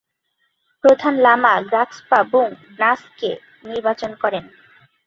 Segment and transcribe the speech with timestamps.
[0.83, 3.31] প্রধান লামা গ্রাগ্স-পা-'ব্যুং-গ্নাসকে
[3.63, 4.43] নির্বাচন করেন।